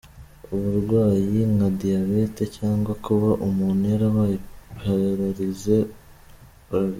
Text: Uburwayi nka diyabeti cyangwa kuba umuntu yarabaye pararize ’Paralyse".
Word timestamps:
Uburwayi 0.55 1.37
nka 1.53 1.67
diyabeti 1.79 2.43
cyangwa 2.57 2.91
kuba 3.05 3.29
umuntu 3.47 3.83
yarabaye 3.93 4.37
pararize 4.73 5.77
’Paralyse". 5.89 6.89